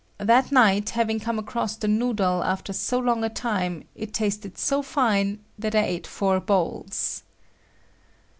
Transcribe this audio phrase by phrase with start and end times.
[0.17, 4.81] That night, having come across the noodle after so long a time, it tasted so
[4.81, 7.21] fine that I ate four bowls.